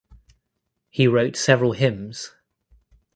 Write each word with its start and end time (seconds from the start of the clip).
He 0.89 1.07
wrote 1.07 1.35
several 1.35 1.73
hymns. 1.73 2.31